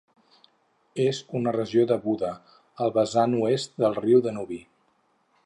[1.03, 2.31] És una regió de Buda,
[2.87, 4.61] al vessant oest del riu Danubi.